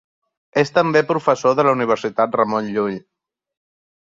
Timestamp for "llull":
2.79-2.97